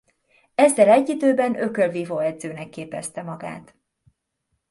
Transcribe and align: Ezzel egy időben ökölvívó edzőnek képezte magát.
Ezzel 0.55 0.89
egy 0.89 1.09
időben 1.09 1.59
ökölvívó 1.61 2.19
edzőnek 2.19 2.69
képezte 2.69 3.21
magát. 3.21 3.73